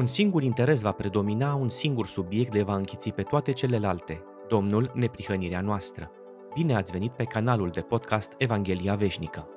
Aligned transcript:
Un 0.00 0.06
singur 0.06 0.42
interes 0.42 0.80
va 0.80 0.92
predomina, 0.92 1.54
un 1.54 1.68
singur 1.68 2.06
subiect 2.06 2.52
le 2.52 2.62
va 2.62 2.74
închiți 2.74 3.10
pe 3.10 3.22
toate 3.22 3.52
celelalte, 3.52 4.22
Domnul 4.48 4.92
neprihănirea 4.94 5.60
noastră. 5.60 6.10
Bine 6.54 6.74
ați 6.74 6.92
venit 6.92 7.12
pe 7.12 7.24
canalul 7.24 7.70
de 7.70 7.80
podcast 7.80 8.34
Evanghelia 8.38 8.94
Veșnică. 8.94 9.48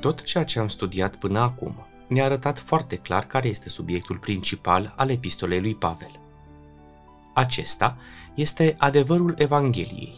Tot 0.00 0.22
ceea 0.22 0.44
ce 0.44 0.58
am 0.58 0.68
studiat 0.68 1.16
până 1.16 1.38
acum 1.38 1.93
ne-a 2.08 2.24
arătat 2.24 2.58
foarte 2.58 2.96
clar 2.96 3.26
care 3.26 3.48
este 3.48 3.68
subiectul 3.68 4.16
principal 4.16 4.92
al 4.96 5.10
epistolei 5.10 5.60
lui 5.60 5.74
Pavel. 5.74 6.20
Acesta 7.34 7.96
este 8.34 8.74
adevărul 8.78 9.34
Evangheliei, 9.38 10.14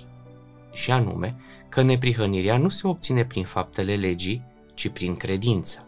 și 0.73 0.91
anume 0.91 1.35
că 1.69 1.83
neprihănirea 1.83 2.57
nu 2.57 2.69
se 2.69 2.87
obține 2.87 3.25
prin 3.25 3.45
faptele 3.45 3.97
legii, 3.97 4.43
ci 4.75 4.89
prin 4.89 5.17
credință. 5.17 5.87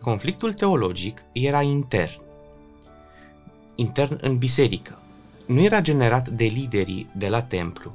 Conflictul 0.00 0.52
teologic 0.52 1.24
era 1.32 1.62
intern, 1.62 2.20
intern 3.74 4.18
în 4.20 4.38
biserică. 4.38 4.98
Nu 5.46 5.62
era 5.62 5.80
generat 5.80 6.28
de 6.28 6.44
liderii 6.44 7.10
de 7.16 7.28
la 7.28 7.42
templu, 7.42 7.92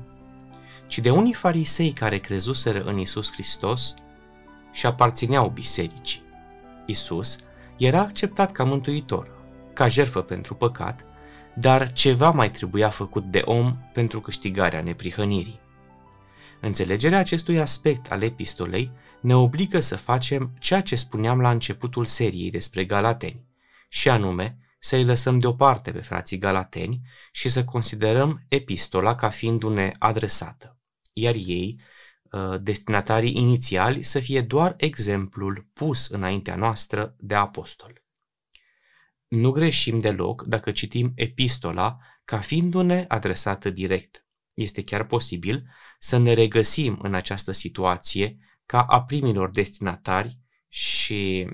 ci 0.87 0.99
de 0.99 1.09
unii 1.09 1.33
farisei 1.33 1.91
care 1.91 2.17
crezuseră 2.17 2.83
în 2.83 2.99
Isus 2.99 3.31
Hristos 3.31 3.93
și 4.71 4.85
aparțineau 4.85 5.49
bisericii. 5.49 6.22
Isus 6.85 7.37
era 7.77 7.99
acceptat 7.99 8.51
ca 8.51 8.63
mântuitor, 8.63 9.31
ca 9.73 9.87
jerfă 9.87 10.21
pentru 10.21 10.55
păcat, 10.55 11.05
dar 11.55 11.91
ceva 11.91 12.29
mai 12.29 12.51
trebuia 12.51 12.89
făcut 12.89 13.23
de 13.23 13.41
om 13.45 13.77
pentru 13.93 14.21
câștigarea 14.21 14.81
neprihănirii. 14.81 15.59
Înțelegerea 16.61 17.19
acestui 17.19 17.59
aspect 17.59 18.11
al 18.11 18.21
epistolei 18.21 18.91
ne 19.21 19.35
obligă 19.35 19.79
să 19.79 19.97
facem 19.97 20.51
ceea 20.59 20.81
ce 20.81 20.95
spuneam 20.95 21.41
la 21.41 21.49
începutul 21.49 22.05
seriei 22.05 22.51
despre 22.51 22.85
galateni, 22.85 23.45
și 23.89 24.09
anume 24.09 24.57
să-i 24.79 25.03
lăsăm 25.03 25.39
deoparte 25.39 25.91
pe 25.91 26.01
frații 26.01 26.37
galateni 26.37 27.01
și 27.31 27.49
să 27.49 27.63
considerăm 27.63 28.45
epistola 28.47 29.15
ca 29.15 29.29
fiindu-ne 29.29 29.91
adresată, 29.99 30.77
iar 31.13 31.33
ei 31.35 31.77
Uh, 31.79 31.92
destinatarii 32.61 33.35
inițiali 33.35 34.03
să 34.03 34.19
fie 34.19 34.41
doar 34.41 34.73
exemplul 34.77 35.67
pus 35.73 36.07
înaintea 36.07 36.55
noastră 36.55 37.15
de 37.17 37.35
apostol. 37.35 38.03
Nu 39.27 39.51
greșim 39.51 39.97
deloc 39.97 40.43
dacă 40.43 40.71
citim 40.71 41.11
epistola 41.15 41.97
ca 42.25 42.39
fiindu-ne 42.39 43.05
adresată 43.07 43.69
direct. 43.69 44.25
Este 44.53 44.83
chiar 44.83 45.05
posibil 45.05 45.67
să 45.99 46.17
ne 46.17 46.33
regăsim 46.33 46.99
în 47.01 47.13
această 47.13 47.51
situație 47.51 48.37
ca 48.65 48.81
a 48.81 49.03
primilor 49.03 49.51
destinatari 49.51 50.39
și 50.67 51.47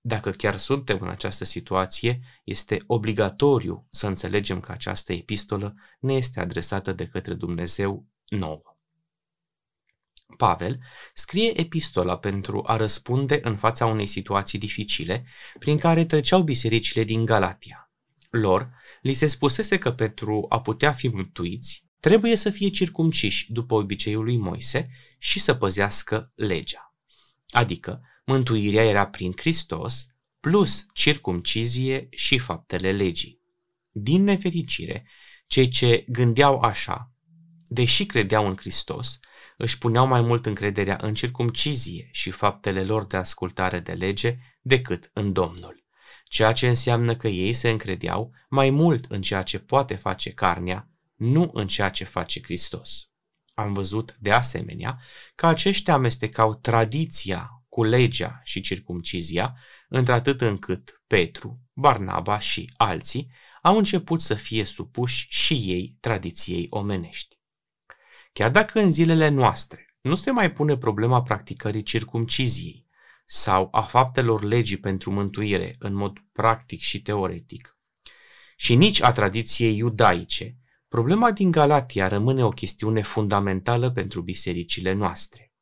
dacă 0.00 0.30
chiar 0.30 0.56
suntem 0.56 0.98
în 1.00 1.08
această 1.08 1.44
situație, 1.44 2.20
este 2.44 2.82
obligatoriu 2.86 3.86
să 3.90 4.06
înțelegem 4.06 4.60
că 4.60 4.72
această 4.72 5.12
epistolă 5.12 5.74
ne 6.00 6.14
este 6.14 6.40
adresată 6.40 6.92
de 6.92 7.06
către 7.06 7.34
Dumnezeu 7.34 8.06
nouă. 8.28 8.71
Pavel 10.36 10.78
scrie 11.14 11.60
epistola 11.60 12.18
pentru 12.18 12.62
a 12.66 12.76
răspunde 12.76 13.38
în 13.42 13.56
fața 13.56 13.86
unei 13.86 14.06
situații 14.06 14.58
dificile 14.58 15.26
prin 15.58 15.78
care 15.78 16.04
treceau 16.04 16.42
bisericile 16.42 17.04
din 17.04 17.24
Galatia. 17.24 17.90
Lor 18.30 18.70
li 19.02 19.12
se 19.12 19.26
spusese 19.26 19.78
că 19.78 19.92
pentru 19.92 20.46
a 20.48 20.60
putea 20.60 20.92
fi 20.92 21.08
mântuiți, 21.08 21.84
trebuie 22.00 22.36
să 22.36 22.50
fie 22.50 22.68
circumciși 22.68 23.52
după 23.52 23.74
obiceiul 23.74 24.24
lui 24.24 24.36
Moise 24.36 24.90
și 25.18 25.38
să 25.38 25.54
păzească 25.54 26.32
legea. 26.34 26.94
Adică, 27.50 28.00
mântuirea 28.24 28.84
era 28.84 29.06
prin 29.06 29.32
Hristos 29.36 30.06
plus 30.40 30.86
circumcizie 30.92 32.08
și 32.10 32.38
faptele 32.38 32.92
legii. 32.92 33.40
Din 33.90 34.22
nefericire, 34.22 35.06
cei 35.46 35.68
ce 35.68 36.04
gândeau 36.08 36.60
așa, 36.60 37.12
deși 37.64 38.06
credeau 38.06 38.46
în 38.48 38.56
Hristos, 38.56 39.18
își 39.56 39.78
puneau 39.78 40.06
mai 40.06 40.20
mult 40.20 40.46
încrederea 40.46 40.98
în 41.00 41.14
circumcizie 41.14 42.08
și 42.12 42.30
faptele 42.30 42.84
lor 42.84 43.06
de 43.06 43.16
ascultare 43.16 43.80
de 43.80 43.92
lege 43.92 44.36
decât 44.60 45.10
în 45.12 45.32
Domnul, 45.32 45.84
ceea 46.24 46.52
ce 46.52 46.68
înseamnă 46.68 47.16
că 47.16 47.28
ei 47.28 47.52
se 47.52 47.70
încredeau 47.70 48.32
mai 48.48 48.70
mult 48.70 49.04
în 49.08 49.22
ceea 49.22 49.42
ce 49.42 49.58
poate 49.58 49.94
face 49.94 50.30
carnea, 50.30 50.88
nu 51.14 51.50
în 51.52 51.66
ceea 51.66 51.88
ce 51.88 52.04
face 52.04 52.42
Hristos. 52.42 53.06
Am 53.54 53.72
văzut, 53.72 54.16
de 54.20 54.30
asemenea, 54.30 55.00
că 55.34 55.46
aceștia 55.46 55.94
amestecau 55.94 56.54
tradiția 56.54 57.50
cu 57.68 57.82
legea 57.82 58.40
și 58.44 58.60
circumcizia, 58.60 59.56
într-atât 59.88 60.40
încât 60.40 61.02
Petru, 61.06 61.60
Barnaba 61.72 62.38
și 62.38 62.72
alții 62.76 63.30
au 63.62 63.76
început 63.76 64.20
să 64.20 64.34
fie 64.34 64.64
supuși 64.64 65.26
și 65.30 65.54
ei 65.54 65.96
tradiției 66.00 66.66
omenești. 66.70 67.40
Chiar 68.32 68.50
dacă 68.50 68.80
în 68.80 68.90
zilele 68.90 69.28
noastre 69.28 69.96
nu 70.00 70.14
se 70.14 70.30
mai 70.30 70.52
pune 70.52 70.76
problema 70.76 71.22
practicării 71.22 71.82
circumciziei 71.82 72.86
sau 73.24 73.68
a 73.70 73.82
faptelor 73.82 74.42
legii 74.42 74.76
pentru 74.76 75.10
mântuire 75.10 75.74
în 75.78 75.94
mod 75.94 76.18
practic 76.32 76.80
și 76.80 77.02
teoretic, 77.02 77.76
și 78.56 78.74
nici 78.74 79.02
a 79.02 79.12
tradiției 79.12 79.76
iudaice, 79.76 80.56
problema 80.88 81.32
din 81.32 81.50
Galatia 81.50 82.08
rămâne 82.08 82.44
o 82.44 82.48
chestiune 82.48 83.02
fundamentală 83.02 83.90
pentru 83.90 84.22
bisericile 84.22 84.92
noastre. 84.92 85.52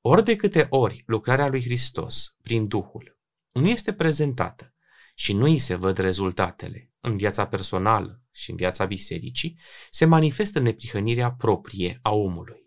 Ori 0.00 0.24
de 0.24 0.36
câte 0.36 0.66
ori 0.70 1.02
lucrarea 1.06 1.46
lui 1.46 1.62
Hristos, 1.62 2.36
prin 2.42 2.68
Duhul, 2.68 3.18
nu 3.52 3.68
este 3.68 3.92
prezentată 3.92 4.74
și 5.14 5.32
nu 5.32 5.44
îi 5.44 5.58
se 5.58 5.74
văd 5.74 5.98
rezultatele 5.98 6.92
în 7.00 7.16
viața 7.16 7.46
personală 7.46 8.23
și 8.34 8.50
în 8.50 8.56
viața 8.56 8.84
bisericii, 8.84 9.58
se 9.90 10.04
manifestă 10.04 10.58
neprihănirea 10.58 11.32
proprie 11.32 11.98
a 12.02 12.10
omului. 12.10 12.62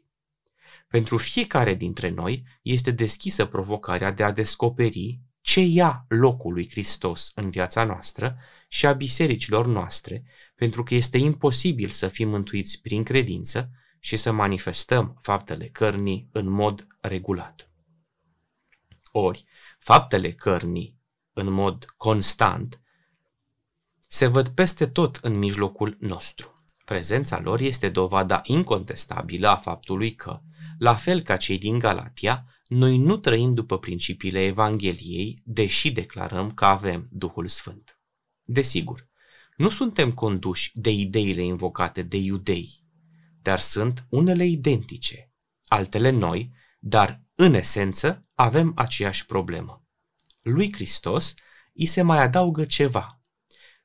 Pentru 0.88 1.18
fiecare 1.18 1.74
dintre 1.74 2.10
noi 2.10 2.44
este 2.62 2.92
deschisă 2.92 3.46
provocarea 3.46 4.12
de 4.12 4.24
a 4.24 4.32
descoperi 4.32 5.20
ce 5.42 5.62
ia 5.62 6.06
locul 6.08 6.54
lui 6.54 6.70
Hristos 6.70 7.32
în 7.36 7.50
viața 7.50 7.84
noastră 7.84 8.38
și 8.68 8.86
a 8.86 8.94
bisericilor 8.94 9.68
noastre, 9.68 10.24
pentru 10.56 10.84
că 10.84 10.94
este 10.94 11.18
imposibil 11.18 11.90
să 11.90 12.08
fim 12.08 12.30
mântuiți 12.30 12.82
prin 12.82 13.04
credință 13.04 13.70
și 14.00 14.18
să 14.18 14.32
manifestăm 14.32 15.20
faptele 15.22 15.68
cărnii 15.68 16.28
în 16.32 16.50
mod 16.50 16.88
regulat. 17.02 17.72
Ori, 19.12 19.46
faptele 19.80 20.32
cărnii 20.32 21.00
în 21.34 21.52
mod 21.52 21.86
constant 21.98 22.82
se 24.08 24.28
văd 24.28 24.50
peste 24.50 24.88
tot 24.88 25.16
în 25.16 25.38
mijlocul 25.38 25.98
nostru. 26.00 26.64
Prezența 26.86 27.40
lor 27.40 27.60
este 27.60 27.90
dovada 27.90 28.42
incontestabilă 28.44 29.48
a 29.48 29.56
faptului 29.56 30.12
că, 30.16 30.42
la 30.78 30.96
fel 30.96 31.22
ca 31.22 31.38
cei 31.38 31.58
din 31.58 31.80
Galatia, 31.80 32.46
noi 32.68 32.98
nu 32.98 33.18
trăim 33.18 33.54
după 33.54 33.80
principiile 33.80 34.46
Evangheliei, 34.46 35.40
deși 35.44 35.92
declarăm 35.92 36.52
că 36.52 36.66
avem 36.66 37.08
Duhul 37.12 37.48
Sfânt. 37.48 38.00
Desigur, 38.44 39.08
nu 39.58 39.70
suntem 39.70 40.12
conduși 40.12 40.72
de 40.74 40.92
ideile 40.92 41.44
invocate 41.44 42.02
de 42.02 42.18
iudei, 42.18 42.84
dar 43.42 43.60
sunt 43.60 44.06
unele 44.10 44.46
identice, 44.46 45.32
altele 45.66 46.10
noi, 46.10 46.52
dar 46.80 47.22
în 47.36 47.54
esență 47.54 48.26
avem 48.34 48.72
aceeași 48.76 49.26
problemă. 49.26 49.86
Lui 50.42 50.74
Hristos 50.74 51.34
îi 51.74 51.86
se 51.86 52.02
mai 52.02 52.22
adaugă 52.22 52.66
ceva, 52.66 53.17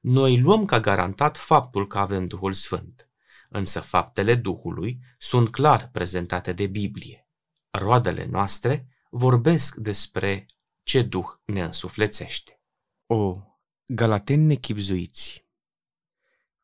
noi 0.03 0.41
luăm 0.41 0.65
ca 0.65 0.81
garantat 0.81 1.37
faptul 1.37 1.87
că 1.87 1.99
avem 1.99 2.27
Duhul 2.27 2.53
Sfânt, 2.53 3.11
însă 3.49 3.81
faptele 3.81 4.35
Duhului 4.35 4.99
sunt 5.19 5.51
clar 5.51 5.91
prezentate 5.93 6.53
de 6.53 6.67
Biblie. 6.67 7.29
Roadele 7.71 8.25
noastre 8.25 8.89
vorbesc 9.11 9.75
despre 9.77 10.47
ce 10.83 11.03
Duh 11.03 11.27
ne 11.45 11.63
însuflețește. 11.63 12.61
O, 13.07 13.43
galateni 13.87 14.45
nechipzuiți! 14.45 15.47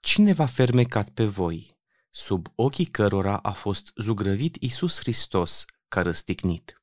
Cine 0.00 0.32
va 0.32 0.46
fermecat 0.46 1.08
pe 1.08 1.24
voi, 1.24 1.78
sub 2.10 2.46
ochii 2.54 2.86
cărora 2.86 3.36
a 3.36 3.52
fost 3.52 3.92
zugrăvit 3.96 4.56
Isus 4.56 4.98
Hristos 4.98 5.64
ca 5.88 6.02
răstignit? 6.02 6.82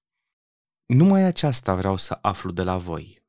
Numai 0.85 1.23
aceasta 1.23 1.75
vreau 1.75 1.97
să 1.97 2.17
aflu 2.21 2.51
de 2.51 2.63
la 2.63 2.77
voi 2.77 3.24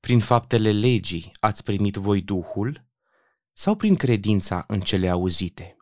prin 0.00 0.20
faptele 0.20 0.72
legii 0.72 1.32
ați 1.40 1.62
primit 1.62 1.94
voi 1.94 2.22
Duhul 2.22 2.86
sau 3.52 3.74
prin 3.74 3.96
credința 3.96 4.64
în 4.68 4.80
cele 4.80 5.08
auzite? 5.08 5.76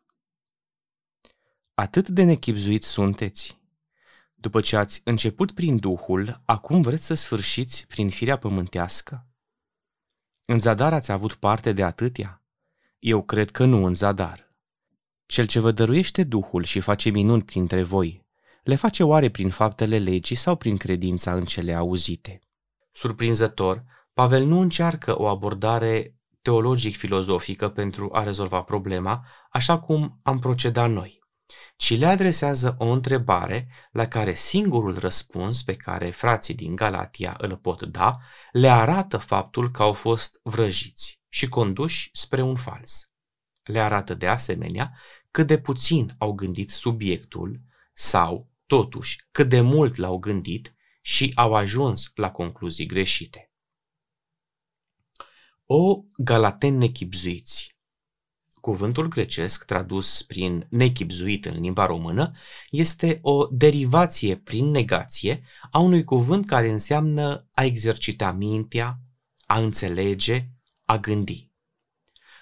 Atât 1.75 2.09
de 2.09 2.23
nechipzuiți 2.23 2.89
sunteți. 2.89 3.61
După 4.35 4.61
ce 4.61 4.77
ați 4.77 5.01
început 5.05 5.53
prin 5.53 5.77
Duhul, 5.77 6.43
acum 6.45 6.81
vreți 6.81 7.05
să 7.05 7.15
sfârșiți 7.15 7.87
prin 7.87 8.11
firea 8.11 8.39
pământească? 8.39 9.27
În 10.45 10.59
zadar 10.59 10.93
ați 10.93 11.13
avut 11.13 11.35
parte 11.35 11.73
de 11.73 11.83
atâtea? 11.83 12.43
Eu 12.99 13.23
cred 13.23 13.51
că 13.51 13.65
nu 13.65 13.85
în 13.85 13.95
zadar. 13.95 14.55
Cel 15.27 15.47
ce 15.47 15.61
vă 15.61 15.71
dăruiește 15.71 16.25
Duhul 16.25 16.65
și 16.65 16.81
face 16.81 17.11
minuni 17.11 17.43
printre 17.43 17.83
voi, 17.83 18.27
le 18.63 18.75
face 18.75 19.03
oare 19.03 19.31
prin 19.31 19.51
faptele 19.51 19.99
legii 19.99 20.37
sau 20.37 20.57
prin 20.57 20.77
credința 20.77 21.35
în 21.35 21.45
cele 21.45 21.75
auzite? 21.75 22.41
Surprinzător, 22.93 23.85
Pavel 24.17 24.45
nu 24.45 24.61
încearcă 24.61 25.19
o 25.21 25.27
abordare 25.27 26.17
teologic-filozofică 26.43 27.69
pentru 27.69 28.09
a 28.13 28.23
rezolva 28.23 28.63
problema, 28.63 29.27
așa 29.51 29.79
cum 29.79 30.21
am 30.23 30.39
procedat 30.39 30.91
noi, 30.91 31.19
ci 31.77 31.99
le 31.99 32.07
adresează 32.07 32.75
o 32.79 32.85
întrebare 32.87 33.69
la 33.91 34.09
care 34.09 34.35
singurul 34.35 34.99
răspuns 34.99 35.63
pe 35.63 35.75
care 35.75 36.11
frații 36.11 36.55
din 36.55 36.75
Galatia 36.75 37.37
îl 37.39 37.57
pot 37.57 37.83
da 37.83 38.19
le 38.53 38.69
arată 38.69 39.17
faptul 39.17 39.71
că 39.71 39.83
au 39.83 39.93
fost 39.93 40.41
vrăjiți 40.43 41.21
și 41.29 41.49
conduși 41.49 42.11
spre 42.13 42.43
un 42.43 42.57
fals. 42.57 43.11
Le 43.63 43.81
arată 43.81 44.15
de 44.15 44.27
asemenea 44.27 44.93
cât 45.31 45.47
de 45.47 45.59
puțin 45.59 46.15
au 46.19 46.33
gândit 46.33 46.71
subiectul 46.71 47.61
sau, 47.93 48.49
totuși, 48.67 49.27
cât 49.31 49.49
de 49.49 49.61
mult 49.61 49.97
l-au 49.97 50.19
gândit 50.19 50.75
și 51.01 51.33
au 51.35 51.55
ajuns 51.55 52.11
la 52.15 52.31
concluzii 52.31 52.87
greșite. 52.87 53.51
O 55.69 56.05
galaten 56.17 56.77
nechipzuiți. 56.77 57.75
Cuvântul 58.61 59.09
grecesc, 59.09 59.65
tradus 59.65 60.23
prin 60.23 60.67
nechipzuit 60.71 61.45
în 61.45 61.61
limba 61.61 61.87
română, 61.87 62.33
este 62.71 63.19
o 63.23 63.47
derivație 63.47 64.37
prin 64.37 64.71
negație 64.71 65.43
a 65.71 65.79
unui 65.79 66.05
cuvânt 66.05 66.47
care 66.47 66.71
înseamnă 66.71 67.49
a 67.53 67.65
exercita 67.65 68.33
mintea, 68.33 68.99
a 69.47 69.59
înțelege, 69.59 70.49
a 70.85 70.99
gândi. 70.99 71.51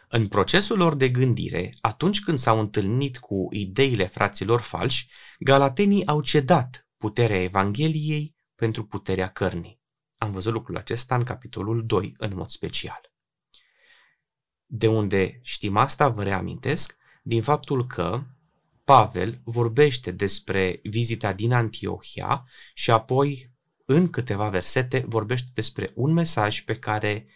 În 0.08 0.28
procesul 0.28 0.78
lor 0.78 0.94
de 0.94 1.08
gândire, 1.08 1.74
atunci 1.80 2.20
când 2.20 2.38
s-au 2.38 2.60
întâlnit 2.60 3.18
cu 3.18 3.48
ideile 3.50 4.06
fraților 4.06 4.60
falși, 4.60 5.08
galatenii 5.38 6.06
au 6.06 6.20
cedat 6.20 6.88
puterea 6.96 7.42
Evangheliei 7.42 8.34
pentru 8.54 8.86
puterea 8.86 9.28
cărnii. 9.28 9.80
Am 10.16 10.32
văzut 10.32 10.52
lucrul 10.52 10.76
acesta 10.76 11.14
în 11.14 11.22
capitolul 11.22 11.86
2 11.86 12.12
în 12.16 12.32
mod 12.34 12.48
special. 12.48 13.12
De 14.76 14.86
unde 14.86 15.38
știm 15.42 15.76
asta, 15.76 16.08
vă 16.08 16.22
reamintesc, 16.22 16.96
din 17.22 17.42
faptul 17.42 17.86
că 17.86 18.22
Pavel 18.84 19.40
vorbește 19.44 20.10
despre 20.10 20.80
vizita 20.82 21.32
din 21.32 21.52
Antiohia 21.52 22.48
și 22.74 22.90
apoi, 22.90 23.52
în 23.84 24.10
câteva 24.10 24.48
versete, 24.48 25.04
vorbește 25.08 25.50
despre 25.54 25.92
un 25.94 26.12
mesaj 26.12 26.60
pe 26.60 26.74
care 26.74 27.26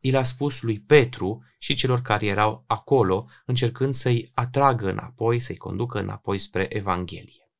i 0.00 0.10
l-a 0.10 0.22
spus 0.22 0.62
lui 0.62 0.80
Petru 0.80 1.44
și 1.58 1.74
celor 1.74 2.00
care 2.00 2.26
erau 2.26 2.64
acolo, 2.66 3.28
încercând 3.46 3.94
să-i 3.94 4.30
atragă 4.34 4.88
înapoi, 4.88 5.38
să-i 5.38 5.56
conducă 5.56 5.98
înapoi 5.98 6.38
spre 6.38 6.76
Evanghelie. 6.76 7.50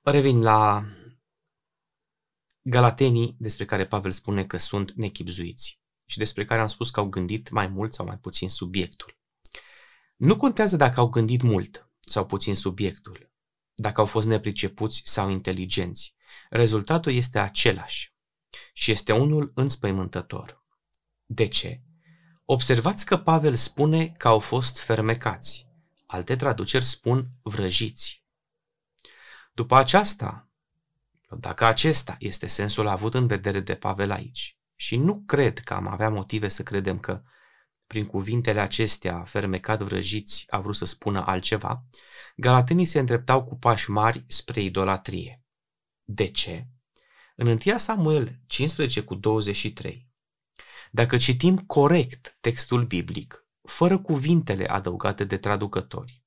Revin 0.00 0.40
la 0.40 0.84
Galatenii 2.62 3.36
despre 3.38 3.64
care 3.64 3.86
Pavel 3.86 4.10
spune 4.10 4.44
că 4.44 4.56
sunt 4.56 4.92
nechipzuiți 4.92 5.81
și 6.12 6.18
despre 6.18 6.44
care 6.44 6.60
am 6.60 6.66
spus 6.66 6.90
că 6.90 7.00
au 7.00 7.06
gândit 7.06 7.50
mai 7.50 7.66
mult 7.66 7.94
sau 7.94 8.06
mai 8.06 8.18
puțin 8.18 8.48
subiectul. 8.48 9.18
Nu 10.16 10.36
contează 10.36 10.76
dacă 10.76 11.00
au 11.00 11.08
gândit 11.08 11.42
mult 11.42 11.90
sau 12.00 12.26
puțin 12.26 12.54
subiectul, 12.54 13.30
dacă 13.74 14.00
au 14.00 14.06
fost 14.06 14.26
nepricepuți 14.26 15.02
sau 15.04 15.30
inteligenți. 15.30 16.16
Rezultatul 16.50 17.12
este 17.12 17.38
același 17.38 18.14
și 18.72 18.90
este 18.90 19.12
unul 19.12 19.52
înspăimântător. 19.54 20.64
De 21.24 21.46
ce? 21.46 21.80
Observați 22.44 23.06
că 23.06 23.18
Pavel 23.18 23.54
spune 23.54 24.06
că 24.06 24.28
au 24.28 24.38
fost 24.38 24.78
fermecați. 24.78 25.68
Alte 26.06 26.36
traduceri 26.36 26.84
spun 26.84 27.28
vrăjiți. 27.42 28.24
După 29.52 29.76
aceasta, 29.76 30.48
dacă 31.38 31.64
acesta 31.64 32.16
este 32.18 32.46
sensul 32.46 32.86
avut 32.86 33.14
în 33.14 33.26
vedere 33.26 33.60
de 33.60 33.74
Pavel 33.74 34.10
aici, 34.10 34.56
și 34.82 34.96
nu 34.96 35.22
cred 35.26 35.58
că 35.58 35.74
am 35.74 35.86
avea 35.86 36.10
motive 36.10 36.48
să 36.48 36.62
credem 36.62 36.98
că 36.98 37.22
prin 37.86 38.06
cuvintele 38.06 38.60
acestea, 38.60 39.22
fermecat 39.22 39.82
vrăjiți, 39.82 40.44
a 40.48 40.60
vrut 40.60 40.76
să 40.76 40.84
spună 40.84 41.24
altceva, 41.26 41.84
galatenii 42.36 42.84
se 42.84 42.98
îndreptau 42.98 43.44
cu 43.44 43.56
pași 43.56 43.90
mari 43.90 44.24
spre 44.26 44.60
idolatrie. 44.60 45.44
De 46.04 46.26
ce? 46.26 46.66
În 47.36 47.46
1 47.46 47.78
Samuel 47.78 48.40
15 48.46 49.02
cu 49.02 49.14
23, 49.14 50.08
dacă 50.90 51.16
citim 51.16 51.58
corect 51.58 52.36
textul 52.40 52.84
biblic, 52.84 53.46
fără 53.62 53.98
cuvintele 53.98 54.66
adăugate 54.66 55.24
de 55.24 55.36
traducători, 55.36 56.24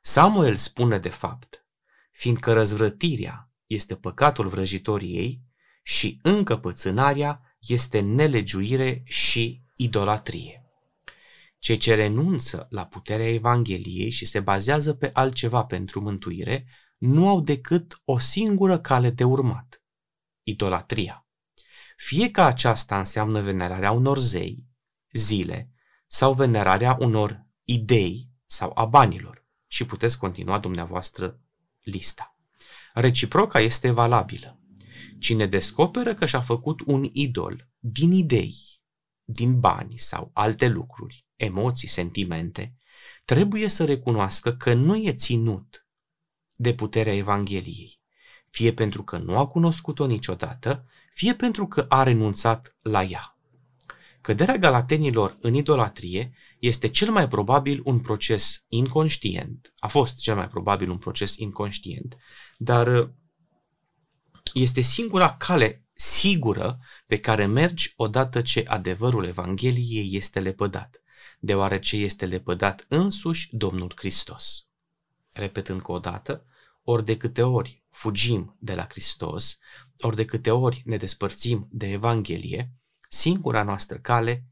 Samuel 0.00 0.56
spune 0.56 0.98
de 0.98 1.08
fapt, 1.08 1.66
fiindcă 2.10 2.52
răzvrătirea 2.52 3.50
este 3.66 3.96
păcatul 3.96 4.48
vrăjitoriei 4.48 5.42
și 5.82 6.18
încăpățânarea 6.22 7.42
este 7.68 8.00
nelegiuire 8.00 9.02
și 9.04 9.62
idolatrie. 9.76 10.62
Cei 11.58 11.76
ce 11.76 11.94
renunță 11.94 12.66
la 12.70 12.86
puterea 12.86 13.32
Evangheliei 13.32 14.10
și 14.10 14.26
se 14.26 14.40
bazează 14.40 14.94
pe 14.94 15.10
altceva 15.12 15.64
pentru 15.64 16.00
mântuire, 16.00 16.66
nu 16.98 17.28
au 17.28 17.40
decât 17.40 18.00
o 18.04 18.18
singură 18.18 18.78
cale 18.78 19.10
de 19.10 19.24
urmat, 19.24 19.82
idolatria. 20.42 21.26
Fie 21.96 22.30
că 22.30 22.40
aceasta 22.40 22.98
înseamnă 22.98 23.40
venerarea 23.40 23.90
unor 23.90 24.18
zei, 24.18 24.66
zile 25.12 25.70
sau 26.06 26.32
venerarea 26.34 26.96
unor 27.00 27.46
idei 27.62 28.30
sau 28.46 28.72
a 28.74 28.84
banilor 28.84 29.46
și 29.66 29.84
puteți 29.84 30.18
continua 30.18 30.58
dumneavoastră 30.58 31.40
lista. 31.80 32.36
Reciproca 32.94 33.60
este 33.60 33.90
valabilă. 33.90 34.58
Cine 35.18 35.46
descoperă 35.46 36.14
că 36.14 36.26
și-a 36.26 36.40
făcut 36.40 36.80
un 36.86 37.08
idol 37.12 37.68
din 37.78 38.12
idei, 38.12 38.54
din 39.24 39.60
bani 39.60 39.98
sau 39.98 40.30
alte 40.32 40.68
lucruri, 40.68 41.26
emoții, 41.36 41.88
sentimente, 41.88 42.76
trebuie 43.24 43.68
să 43.68 43.84
recunoască 43.84 44.52
că 44.52 44.74
nu 44.74 44.96
e 44.96 45.12
ținut 45.12 45.86
de 46.54 46.74
puterea 46.74 47.14
Evangheliei, 47.14 48.00
fie 48.50 48.72
pentru 48.72 49.02
că 49.02 49.18
nu 49.18 49.38
a 49.38 49.46
cunoscut-o 49.46 50.06
niciodată, 50.06 50.86
fie 51.12 51.34
pentru 51.34 51.66
că 51.66 51.84
a 51.88 52.02
renunțat 52.02 52.76
la 52.80 53.02
ea. 53.02 53.38
Căderea 54.20 54.56
galatenilor 54.58 55.36
în 55.40 55.54
idolatrie 55.54 56.32
este 56.58 56.88
cel 56.88 57.10
mai 57.10 57.28
probabil 57.28 57.80
un 57.84 58.00
proces 58.00 58.64
inconștient, 58.68 59.74
a 59.78 59.88
fost 59.88 60.18
cel 60.18 60.34
mai 60.34 60.48
probabil 60.48 60.90
un 60.90 60.98
proces 60.98 61.36
inconștient, 61.36 62.16
dar 62.56 63.12
este 64.52 64.80
singura 64.80 65.36
cale 65.36 65.84
sigură 65.94 66.78
pe 67.06 67.16
care 67.16 67.46
mergi 67.46 67.92
odată 67.96 68.42
ce 68.42 68.64
adevărul 68.66 69.24
Evangheliei 69.24 70.16
este 70.16 70.40
lepădat, 70.40 71.02
deoarece 71.38 71.96
este 71.96 72.26
lepădat 72.26 72.84
însuși 72.88 73.56
Domnul 73.56 73.92
Hristos. 73.96 74.66
Repet 75.32 75.68
încă 75.68 75.92
o 75.92 75.98
dată, 75.98 76.46
ori 76.82 77.04
de 77.04 77.16
câte 77.16 77.42
ori 77.42 77.84
fugim 77.90 78.56
de 78.60 78.74
la 78.74 78.86
Hristos, 78.88 79.58
ori 80.00 80.16
de 80.16 80.24
câte 80.24 80.50
ori 80.50 80.82
ne 80.84 80.96
despărțim 80.96 81.68
de 81.70 81.90
Evanghelie, 81.90 82.72
singura 83.08 83.62
noastră 83.62 83.98
cale 83.98 84.46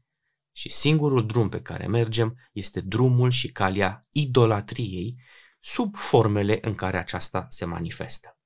și 0.51 0.69
singurul 0.69 1.25
drum 1.25 1.49
pe 1.49 1.61
care 1.61 1.87
mergem 1.87 2.37
este 2.51 2.81
drumul 2.81 3.31
și 3.31 3.51
calea 3.51 3.99
idolatriei 4.11 5.15
sub 5.59 5.95
formele 5.95 6.57
în 6.61 6.75
care 6.75 6.97
aceasta 6.97 7.45
se 7.49 7.65
manifestă. 7.65 8.36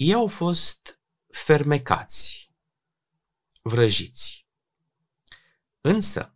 Ei 0.00 0.12
au 0.12 0.26
fost 0.26 1.00
fermecați, 1.26 2.50
vrăjiți. 3.62 4.46
Însă, 5.80 6.34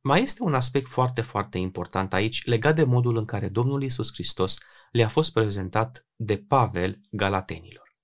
mai 0.00 0.22
este 0.22 0.42
un 0.42 0.54
aspect 0.54 0.88
foarte, 0.88 1.22
foarte 1.22 1.58
important 1.58 2.12
aici 2.12 2.44
legat 2.44 2.74
de 2.74 2.84
modul 2.84 3.16
în 3.16 3.24
care 3.24 3.48
Domnul 3.48 3.82
Isus 3.82 4.12
Hristos 4.12 4.58
le-a 4.90 5.08
fost 5.08 5.32
prezentat 5.32 6.06
de 6.16 6.38
Pavel 6.38 7.00
Galatenilor. 7.10 7.96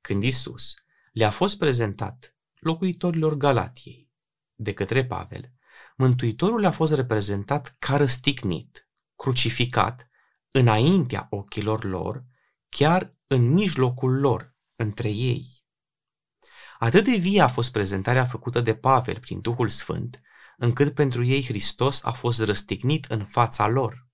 Când 0.00 0.22
Isus 0.22 0.74
le-a 1.12 1.30
fost 1.30 1.58
prezentat 1.58 2.36
locuitorilor 2.58 3.34
Galatiei 3.34 4.10
de 4.54 4.72
către 4.72 5.06
Pavel, 5.06 5.52
Mântuitorul 5.96 6.64
a 6.64 6.70
fost 6.70 6.92
reprezentat 6.92 7.76
ca 7.78 7.96
răstignit, 7.96 8.88
crucificat, 9.16 10.08
înaintea 10.50 11.26
ochilor 11.30 11.84
lor, 11.84 12.24
chiar 12.68 13.18
în 13.32 13.48
mijlocul 13.48 14.20
lor, 14.20 14.54
între 14.76 15.10
ei. 15.10 15.64
Atât 16.78 17.04
de 17.04 17.16
vie 17.16 17.40
a 17.40 17.48
fost 17.48 17.72
prezentarea 17.72 18.26
făcută 18.26 18.60
de 18.60 18.76
Pavel 18.76 19.20
prin 19.20 19.40
Duhul 19.40 19.68
Sfânt, 19.68 20.20
încât 20.56 20.94
pentru 20.94 21.24
ei 21.24 21.44
Hristos 21.44 22.04
a 22.04 22.12
fost 22.12 22.40
răstignit 22.40 23.04
în 23.04 23.26
fața 23.26 23.66
lor, 23.66 24.08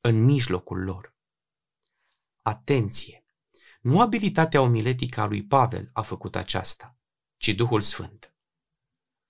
în 0.00 0.24
mijlocul 0.24 0.82
lor. 0.82 1.16
Atenție! 2.42 3.24
Nu 3.80 4.00
abilitatea 4.00 4.60
omiletică 4.60 5.20
a 5.20 5.26
lui 5.26 5.46
Pavel 5.46 5.90
a 5.92 6.02
făcut 6.02 6.36
aceasta, 6.36 6.96
ci 7.36 7.48
Duhul 7.48 7.80
Sfânt. 7.80 8.34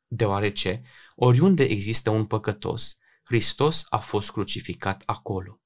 Deoarece, 0.07 0.83
oriunde 1.15 1.65
există 1.65 2.11
un 2.11 2.27
păcătos, 2.27 2.99
Hristos 3.23 3.87
a 3.89 3.99
fost 3.99 4.31
crucificat 4.31 5.03
acolo. 5.07 5.60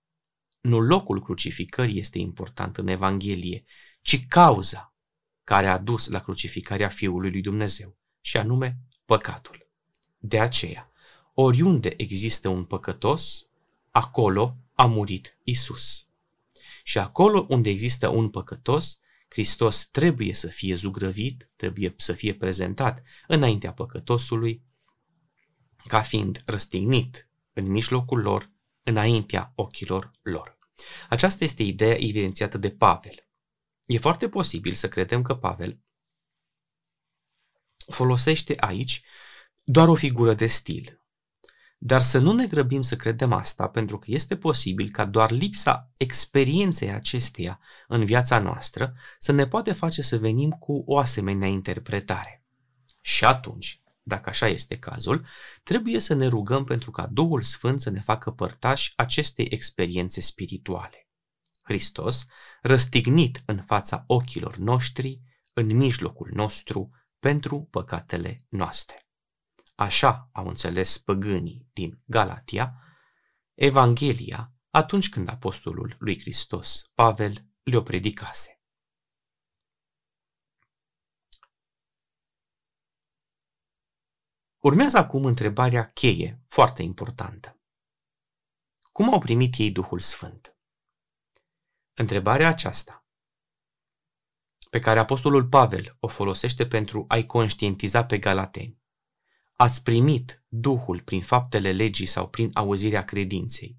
Nu 0.65 0.81
locul 0.81 1.23
crucificării 1.23 1.99
este 1.99 2.19
important 2.19 2.77
în 2.77 2.87
Evanghelie, 2.87 3.65
ci 4.01 4.27
cauza 4.27 4.95
care 5.43 5.69
a 5.69 5.79
dus 5.79 6.09
la 6.09 6.21
crucificarea 6.21 6.89
Fiului 6.89 7.31
lui 7.31 7.41
Dumnezeu, 7.41 7.97
și 8.21 8.37
anume 8.37 8.79
păcatul. 9.05 9.69
De 10.19 10.41
aceea, 10.41 10.93
oriunde 11.35 11.95
există 11.97 12.49
un 12.49 12.65
păcătos, 12.65 13.49
acolo 13.91 14.57
a 14.73 14.87
murit 14.87 15.39
Isus. 15.43 16.09
Și 16.83 16.99
acolo 16.99 17.47
unde 17.49 17.71
există 17.71 18.09
un 18.09 18.31
păcătos, 18.31 18.99
Hristos 19.29 19.89
trebuie 19.91 20.35
să 20.35 20.47
fie 20.47 20.75
zugrăvit, 20.75 21.51
trebuie 21.57 21.95
să 21.97 22.13
fie 22.13 22.35
prezentat 22.35 23.03
înaintea 23.27 23.73
păcătosului, 23.73 24.63
ca 25.87 26.01
fiind 26.01 26.43
răstignit 26.45 27.29
în 27.55 27.67
mijlocul 27.67 28.21
lor, 28.21 28.53
înaintea 28.83 29.53
ochilor 29.55 30.11
lor. 30.23 30.54
Aceasta 31.09 31.45
este 31.45 31.63
ideea 31.63 31.95
evidențiată 31.95 32.59
de 32.59 32.71
Pavel. 32.71 33.29
E 33.87 33.99
foarte 33.99 34.29
posibil 34.29 34.73
să 34.73 34.89
credem 34.89 35.23
că 35.23 35.35
Pavel 35.35 35.81
folosește 37.93 38.55
aici 38.57 39.03
doar 39.65 39.89
o 39.89 39.95
figură 39.95 40.35
de 40.35 40.47
stil, 40.47 41.05
dar 41.79 42.01
să 42.01 42.19
nu 42.19 42.33
ne 42.33 42.47
grăbim 42.47 42.83
să 42.83 42.97
credem 42.97 43.33
asta, 43.33 43.69
pentru 43.69 43.99
că 43.99 44.11
este 44.11 44.37
posibil 44.37 44.91
ca 44.91 45.05
doar 45.05 45.31
lipsa 45.31 45.91
experienței 45.97 46.91
acesteia 46.91 47.61
în 47.89 48.05
viața 48.05 48.39
noastră 48.39 48.95
să 49.19 49.33
ne 49.33 49.47
poate 49.47 49.73
face 49.73 50.03
să 50.03 50.19
venim 50.19 50.51
cu 50.51 50.83
o 50.87 50.99
asemenea 50.99 51.49
interpretare. 51.49 52.45
Și 53.01 53.25
atunci, 53.25 53.84
dacă 54.07 54.29
așa 54.29 54.47
este 54.47 54.79
cazul, 54.79 55.27
trebuie 55.63 55.99
să 55.99 56.15
ne 56.15 56.27
rugăm 56.27 56.65
pentru 56.65 56.91
ca 56.91 57.07
Duhul 57.07 57.43
Sfânt 57.43 57.81
să 57.81 57.91
ne 57.91 58.01
facă 58.01 58.31
părtași 58.31 58.93
acestei 58.97 59.47
experiențe 59.51 60.21
spirituale. 60.21 61.09
Hristos, 61.63 62.27
răstignit 62.63 63.41
în 63.47 63.63
fața 63.63 64.05
ochilor 64.07 64.57
noștri, 64.57 65.21
în 65.53 65.77
mijlocul 65.77 66.31
nostru, 66.33 66.91
pentru 67.19 67.69
păcatele 67.71 68.45
noastre. 68.49 69.09
Așa 69.75 70.29
au 70.33 70.47
înțeles 70.49 70.99
păgânii 70.99 71.69
din 71.73 72.03
Galatia, 72.05 72.75
Evanghelia 73.55 74.53
atunci 74.71 75.09
când 75.09 75.29
apostolul 75.29 75.97
lui 75.99 76.21
Hristos, 76.21 76.91
Pavel, 76.95 77.47
le-o 77.63 77.83
predicase. 77.83 78.64
Urmează 84.65 84.99
acum 84.99 85.25
întrebarea 85.25 85.87
cheie, 85.87 86.43
foarte 86.49 86.83
importantă. 86.83 87.61
Cum 88.93 89.13
au 89.13 89.19
primit 89.19 89.55
ei 89.59 89.71
Duhul 89.71 90.01
Sfânt? 90.01 90.57
Întrebarea 91.95 92.49
aceasta, 92.49 93.07
pe 94.71 94.81
care 94.81 94.99
apostolul 94.99 95.49
Pavel 95.49 95.97
o 96.01 96.09
folosește 96.09 96.67
pentru 96.67 97.05
a-i 97.09 97.27
conștientiza 97.27 98.05
pe 98.05 98.19
galateni, 98.19 98.83
ați 99.55 99.83
primit 99.83 100.45
Duhul 100.49 101.01
prin 101.01 101.23
faptele 101.23 101.73
legii 101.73 102.07
sau 102.07 102.29
prin 102.29 102.51
auzirea 102.55 103.05
credinței? 103.05 103.79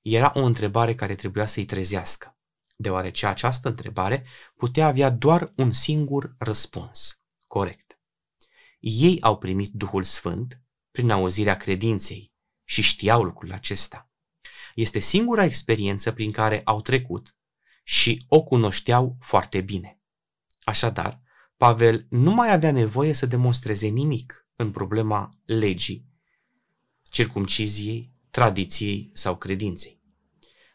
Era 0.00 0.32
o 0.34 0.40
întrebare 0.40 0.94
care 0.94 1.14
trebuia 1.14 1.46
să-i 1.46 1.64
trezească, 1.64 2.38
deoarece 2.76 3.26
această 3.26 3.68
întrebare 3.68 4.26
putea 4.54 4.86
avea 4.86 5.10
doar 5.10 5.52
un 5.56 5.70
singur 5.70 6.34
răspuns, 6.38 7.22
corect. 7.46 7.89
Ei 8.80 9.20
au 9.20 9.38
primit 9.38 9.70
Duhul 9.72 10.02
Sfânt 10.02 10.60
prin 10.90 11.10
auzirea 11.10 11.56
credinței 11.56 12.32
și 12.64 12.82
știau 12.82 13.22
lucrul 13.22 13.52
acesta. 13.52 14.10
Este 14.74 14.98
singura 14.98 15.44
experiență 15.44 16.12
prin 16.12 16.30
care 16.30 16.60
au 16.64 16.80
trecut 16.80 17.36
și 17.82 18.24
o 18.28 18.42
cunoșteau 18.42 19.16
foarte 19.20 19.60
bine. 19.60 20.00
Așadar, 20.62 21.22
Pavel 21.56 22.06
nu 22.10 22.34
mai 22.34 22.52
avea 22.52 22.72
nevoie 22.72 23.12
să 23.12 23.26
demonstreze 23.26 23.86
nimic 23.86 24.46
în 24.56 24.70
problema 24.70 25.30
legii, 25.44 26.06
circumciziei, 27.10 28.12
tradiției 28.30 29.10
sau 29.12 29.36
credinței. 29.36 30.00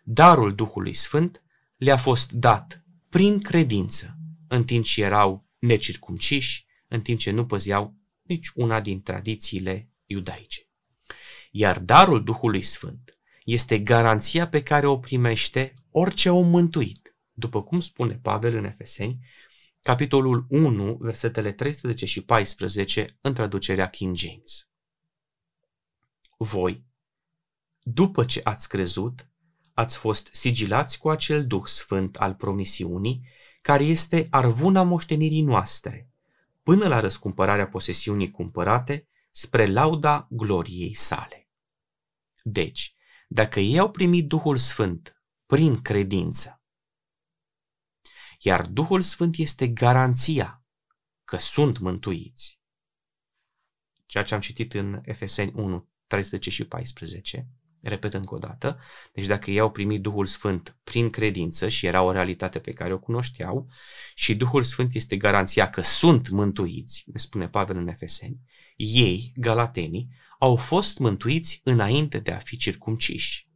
Darul 0.03 0.55
Duhului 0.55 0.93
Sfânt 0.93 1.43
le-a 1.77 1.97
fost 1.97 2.31
dat 2.31 2.83
prin 3.09 3.39
credință, 3.39 4.17
în 4.47 4.63
timp 4.63 4.85
ce 4.85 5.03
erau 5.03 5.47
necircumciși, 5.59 6.64
în 6.95 7.01
timp 7.01 7.19
ce 7.19 7.31
nu 7.31 7.45
păzeau 7.45 7.95
nici 8.21 8.49
una 8.55 8.81
din 8.81 9.01
tradițiile 9.01 9.89
iudaice. 10.05 10.61
Iar 11.51 11.79
darul 11.79 12.23
Duhului 12.23 12.61
Sfânt 12.61 13.17
este 13.43 13.79
garanția 13.79 14.47
pe 14.47 14.63
care 14.63 14.87
o 14.87 14.97
primește 14.97 15.73
orice 15.91 16.29
om 16.29 16.47
mântuit, 16.49 17.15
după 17.31 17.63
cum 17.63 17.79
spune 17.79 18.19
Pavel 18.21 18.55
în 18.55 18.65
Efeseni, 18.65 19.19
capitolul 19.81 20.45
1, 20.49 20.97
versetele 20.99 21.51
13 21.51 22.05
și 22.05 22.21
14 22.21 23.17
în 23.21 23.33
traducerea 23.33 23.89
King 23.89 24.15
James. 24.15 24.69
Voi, 26.37 26.85
după 27.81 28.23
ce 28.25 28.41
ați 28.43 28.69
crezut, 28.69 29.29
ați 29.73 29.97
fost 29.97 30.29
sigilați 30.31 30.99
cu 30.99 31.09
acel 31.09 31.47
Duh 31.47 31.65
Sfânt 31.65 32.15
al 32.15 32.33
promisiunii, 32.33 33.27
care 33.61 33.83
este 33.83 34.27
arvuna 34.29 34.83
moștenirii 34.83 35.41
noastre, 35.41 36.09
până 36.65 36.87
la 36.87 36.99
răscumpărarea 36.99 37.67
posesiunii 37.67 38.31
cumpărate, 38.31 39.07
spre 39.31 39.65
lauda 39.65 40.27
gloriei 40.29 40.93
sale. 40.93 41.49
Deci, 42.43 42.95
dacă 43.27 43.59
ei 43.59 43.79
au 43.79 43.91
primit 43.91 44.27
Duhul 44.27 44.57
Sfânt 44.57 45.23
prin 45.45 45.81
credință, 45.81 46.63
iar 48.39 48.65
Duhul 48.65 49.01
Sfânt 49.01 49.37
este 49.37 49.67
garanția 49.67 50.65
că 51.23 51.37
sunt 51.37 51.77
mântuiți. 51.77 52.61
Ceea 54.05 54.23
ce 54.23 54.33
am 54.33 54.41
citit 54.41 54.73
în 54.73 55.01
Efeseni 55.03 55.51
1, 55.55 55.89
13 56.07 56.49
și 56.49 56.67
14, 56.67 57.47
repet 57.87 58.13
încă 58.13 58.35
o 58.35 58.37
dată, 58.37 58.79
deci 59.13 59.25
dacă 59.25 59.51
ei 59.51 59.59
au 59.59 59.71
primit 59.71 60.01
Duhul 60.01 60.25
Sfânt 60.25 60.77
prin 60.83 61.09
credință 61.09 61.67
și 61.67 61.85
era 61.85 62.01
o 62.01 62.11
realitate 62.11 62.59
pe 62.59 62.71
care 62.71 62.93
o 62.93 62.99
cunoșteau 62.99 63.67
și 64.15 64.35
Duhul 64.35 64.63
Sfânt 64.63 64.93
este 64.93 65.17
garanția 65.17 65.69
că 65.69 65.81
sunt 65.81 66.29
mântuiți, 66.29 67.03
ne 67.07 67.19
spune 67.19 67.47
Pavel 67.47 67.77
în 67.77 67.87
Efeseni, 67.87 68.39
ei, 68.75 69.31
galatenii, 69.35 70.09
au 70.39 70.55
fost 70.55 70.97
mântuiți 70.97 71.61
înainte 71.63 72.19
de 72.19 72.31
a 72.31 72.37
fi 72.37 72.57
circumciși. 72.57 73.49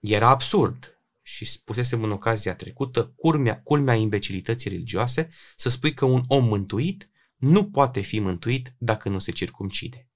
Era 0.00 0.28
absurd 0.28 0.98
și 1.22 1.44
spusesem 1.44 2.02
în 2.02 2.10
ocazia 2.10 2.54
trecută, 2.54 3.12
culmea, 3.16 3.60
culmea 3.62 3.94
imbecilității 3.94 4.70
religioase, 4.70 5.28
să 5.56 5.68
spui 5.68 5.94
că 5.94 6.04
un 6.04 6.22
om 6.26 6.44
mântuit 6.44 7.10
nu 7.36 7.70
poate 7.70 8.00
fi 8.00 8.18
mântuit 8.18 8.74
dacă 8.78 9.08
nu 9.08 9.18
se 9.18 9.32
circumcide. 9.32 10.08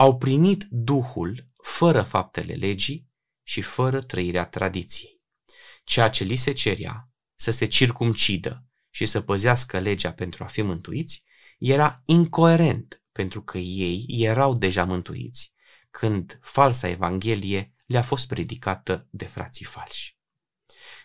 Au 0.00 0.18
primit 0.18 0.66
Duhul 0.70 1.48
fără 1.62 2.02
faptele 2.02 2.54
legii 2.54 3.08
și 3.42 3.60
fără 3.60 4.02
trăirea 4.02 4.46
tradiției. 4.46 5.20
Ceea 5.84 6.10
ce 6.10 6.24
li 6.24 6.36
se 6.36 6.52
cerea 6.52 7.08
să 7.34 7.50
se 7.50 7.66
circumcidă 7.66 8.64
și 8.90 9.06
să 9.06 9.20
păzească 9.20 9.78
legea 9.78 10.12
pentru 10.12 10.44
a 10.44 10.46
fi 10.46 10.62
mântuiți, 10.62 11.24
era 11.58 12.02
incoerent 12.04 13.02
pentru 13.12 13.42
că 13.42 13.58
ei 13.58 14.04
erau 14.08 14.54
deja 14.54 14.84
mântuiți, 14.84 15.52
când 15.90 16.38
falsa 16.42 16.88
Evanghelie 16.88 17.74
le-a 17.86 18.02
fost 18.02 18.28
predicată 18.28 19.06
de 19.10 19.26
frații 19.26 19.64
falși. 19.64 20.18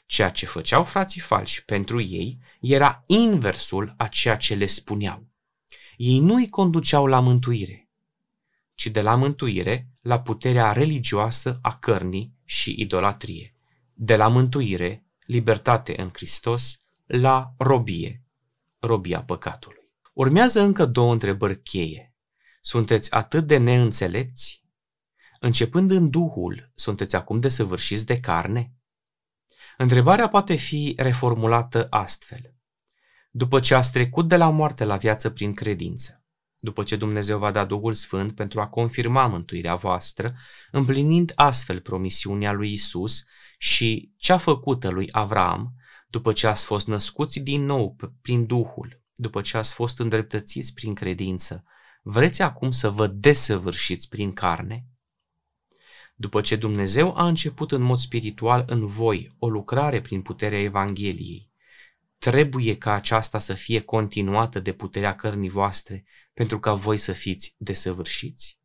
Ceea 0.06 0.30
ce 0.30 0.46
făceau 0.46 0.84
frații 0.84 1.22
falși 1.22 1.66
pentru 1.66 2.02
ei 2.02 2.40
era 2.62 3.04
inversul 3.06 3.94
a 3.98 4.08
ceea 4.08 4.38
ce 4.38 4.56
le 4.56 4.66
spuneau. 4.66 5.28
Ei 5.98 6.20
nu 6.20 6.36
îi 6.36 6.50
conduceau 6.50 7.06
la 7.06 7.20
mântuire, 7.20 7.85
ci 8.76 8.88
de 8.88 9.02
la 9.02 9.16
mântuire 9.16 9.88
la 10.02 10.22
puterea 10.22 10.72
religioasă 10.72 11.60
a 11.62 11.78
cărnii 11.78 12.34
și 12.44 12.76
idolatrie. 12.78 13.56
De 13.94 14.16
la 14.16 14.28
mântuire, 14.28 15.06
libertate 15.26 16.02
în 16.02 16.10
Hristos, 16.14 16.80
la 17.06 17.54
robie, 17.58 18.24
robia 18.80 19.24
păcatului. 19.24 19.92
Urmează 20.14 20.62
încă 20.62 20.86
două 20.86 21.12
întrebări 21.12 21.62
cheie. 21.62 22.14
Sunteți 22.62 23.14
atât 23.14 23.48
de 23.48 23.58
neînțelepți 23.58 24.66
Începând 25.40 25.92
în 25.92 26.10
Duhul, 26.10 26.72
sunteți 26.76 27.16
acum 27.16 27.40
desăvârșiți 27.40 28.06
de 28.06 28.20
carne? 28.20 28.74
Întrebarea 29.78 30.30
poate 30.30 30.56
fi 30.56 30.94
reformulată 30.98 31.88
astfel. 31.90 32.56
După 33.32 33.60
ce 33.60 33.76
ați 33.76 33.92
trecut 33.92 34.28
de 34.28 34.38
la 34.38 34.50
moarte 34.50 34.86
la 34.86 34.98
viață 34.98 35.30
prin 35.30 35.54
credință, 35.54 36.25
după 36.66 36.84
ce 36.84 36.96
Dumnezeu 36.96 37.38
va 37.38 37.52
da 37.52 37.66
Duhul 37.66 37.94
Sfânt 37.94 38.36
pentru 38.36 38.62
a 38.62 38.68
confirma 38.68 39.28
mântuirea 39.28 39.76
voastră, 39.76 40.36
împlinind 40.72 41.32
astfel 41.36 41.80
promisiunea 41.80 42.52
lui 42.52 42.72
Isus 42.72 43.24
și 43.58 44.14
cea 44.18 44.38
făcută 44.38 44.90
lui 44.90 45.10
Avram, 45.12 45.74
după 46.08 46.34
ce 46.34 46.48
ați 46.48 46.66
fost 46.66 46.88
născuți 46.88 47.40
din 47.40 47.66
nou 47.66 47.96
prin 48.22 48.46
Duhul, 48.46 49.02
după 49.14 49.42
ce 49.42 49.58
ați 49.58 49.74
fost 49.74 50.00
îndreptățiți 50.00 50.74
prin 50.74 50.94
credință, 50.94 51.64
vreți 52.04 52.42
acum 52.42 52.72
să 52.72 52.90
vă 52.90 53.08
desăvârșiți 53.08 54.10
prin 54.10 54.34
carne? 54.34 54.86
După 56.16 56.42
ce 56.42 56.56
Dumnezeu 56.56 57.16
a 57.18 57.28
început 57.28 57.72
în 57.72 57.82
mod 57.82 57.98
spiritual 57.98 58.64
în 58.68 58.86
voi 58.86 59.36
o 59.40 59.50
lucrare 59.50 60.02
prin 60.02 60.22
puterea 60.22 60.62
Evangheliei, 60.62 61.50
trebuie 62.18 62.78
ca 62.78 62.94
aceasta 62.94 63.40
să 63.40 63.54
fie 63.54 63.80
continuată 63.80 64.60
de 64.60 64.74
puterea 64.74 65.16
cărnii 65.16 65.50
voastre 65.50 66.06
pentru 66.34 66.60
ca 66.60 66.74
voi 66.74 66.98
să 66.98 67.12
fiți 67.12 67.56
desăvârșiți? 67.58 68.60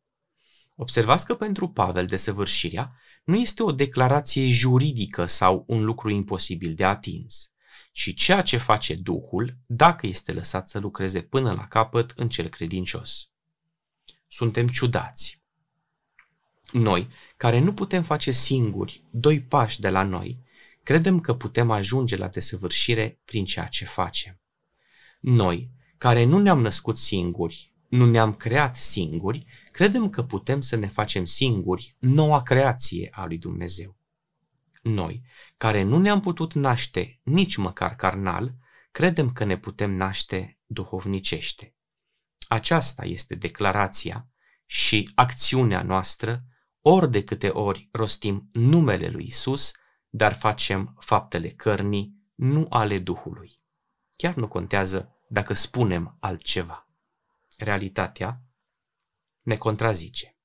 Observați 0.75 1.25
că 1.25 1.35
pentru 1.35 1.69
Pavel 1.69 2.05
desăvârșirea 2.05 2.95
nu 3.23 3.35
este 3.35 3.63
o 3.63 3.71
declarație 3.71 4.49
juridică 4.49 5.25
sau 5.25 5.63
un 5.67 5.83
lucru 5.83 6.09
imposibil 6.09 6.73
de 6.73 6.85
atins, 6.85 7.51
ci 7.91 8.13
ceea 8.15 8.41
ce 8.41 8.57
face 8.57 8.95
Duhul 8.95 9.57
dacă 9.65 10.07
este 10.07 10.33
lăsat 10.33 10.67
să 10.67 10.79
lucreze 10.79 11.21
până 11.21 11.53
la 11.53 11.67
capăt 11.67 12.13
în 12.15 12.29
cel 12.29 12.47
credincios. 12.47 13.29
Suntem 14.27 14.67
ciudați. 14.67 15.41
Noi, 16.71 17.07
care 17.37 17.59
nu 17.59 17.73
putem 17.73 18.03
face 18.03 18.31
singuri 18.31 19.03
doi 19.09 19.41
pași 19.41 19.79
de 19.79 19.89
la 19.89 20.03
noi, 20.03 20.39
credem 20.83 21.19
că 21.19 21.33
putem 21.33 21.71
ajunge 21.71 22.15
la 22.15 22.27
desăvârșire 22.27 23.19
prin 23.25 23.45
ceea 23.45 23.65
ce 23.65 23.85
facem. 23.85 24.41
Noi, 25.19 25.71
care 25.97 26.23
nu 26.23 26.39
ne-am 26.39 26.61
născut 26.61 26.97
singuri, 26.97 27.73
nu 27.89 28.05
ne-am 28.05 28.33
creat 28.33 28.75
singuri, 28.75 29.45
credem 29.71 30.09
că 30.09 30.23
putem 30.23 30.61
să 30.61 30.75
ne 30.75 30.87
facem 30.87 31.25
singuri 31.25 31.95
noua 31.99 32.41
creație 32.41 33.09
a 33.11 33.25
lui 33.25 33.37
Dumnezeu. 33.37 33.97
Noi, 34.81 35.23
care 35.57 35.81
nu 35.81 35.97
ne-am 35.97 36.19
putut 36.19 36.53
naște 36.53 37.19
nici 37.23 37.55
măcar 37.55 37.95
carnal, 37.95 38.55
credem 38.91 39.31
că 39.31 39.43
ne 39.43 39.57
putem 39.57 39.91
naște 39.91 40.59
duhovnicește. 40.65 41.75
Aceasta 42.47 43.05
este 43.05 43.35
declarația 43.35 44.27
și 44.65 45.11
acțiunea 45.15 45.83
noastră 45.83 46.43
ori 46.81 47.11
de 47.11 47.23
câte 47.23 47.47
ori 47.47 47.89
rostim 47.91 48.47
numele 48.51 49.07
lui 49.07 49.25
Isus, 49.25 49.71
dar 50.13 50.33
facem 50.33 50.95
faptele 50.99 51.49
cărnii, 51.49 52.15
nu 52.35 52.65
ale 52.69 52.99
Duhului. 52.99 53.55
Chiar 54.15 54.35
nu 54.35 54.47
contează 54.47 55.15
dacă 55.29 55.53
spunem 55.53 56.17
altceva. 56.19 56.89
Realitatea 57.57 58.41
ne 59.41 59.57
contrazice. 59.57 60.37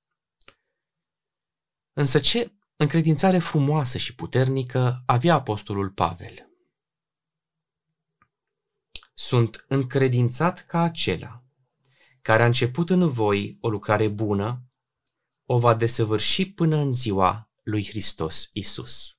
Însă 1.93 2.19
ce 2.19 2.53
încredințare 2.77 3.39
frumoasă 3.39 3.99
și 3.99 4.15
puternică 4.15 5.03
avea 5.07 5.35
apostolul 5.35 5.91
Pavel. 5.91 6.51
Sunt 9.15 9.65
încredințat 9.69 10.67
ca 10.67 10.81
acela 10.81 11.41
care 12.23 12.43
a 12.43 12.47
început 12.47 12.91
în 12.91 13.09
voi 13.09 13.59
o 13.61 13.69
lucrare 13.69 14.09
bună, 14.09 14.63
o 15.45 15.59
va 15.59 15.75
desăvârși 15.75 16.53
până 16.53 16.77
în 16.77 16.93
ziua 16.93 17.51
lui 17.63 17.87
Hristos 17.87 18.49
Isus. 18.53 19.16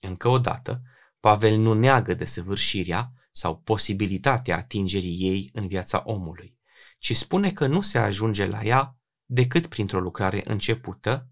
Încă 0.00 0.28
o 0.28 0.38
dată, 0.38 0.82
Pavel 1.20 1.58
nu 1.58 1.72
neagă 1.72 2.14
desăvârșirea 2.14 3.12
sau 3.32 3.58
posibilitatea 3.58 4.56
atingerii 4.56 5.16
ei 5.18 5.50
în 5.52 5.66
viața 5.66 6.02
omului, 6.04 6.58
ci 6.98 7.16
spune 7.16 7.50
că 7.50 7.66
nu 7.66 7.80
se 7.80 7.98
ajunge 7.98 8.46
la 8.46 8.62
ea 8.62 8.96
decât 9.24 9.66
printr-o 9.66 10.00
lucrare 10.00 10.42
începută, 10.44 11.28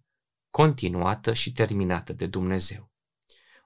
continuată 0.51 1.33
și 1.33 1.53
terminată 1.53 2.13
de 2.13 2.27
Dumnezeu. 2.27 2.91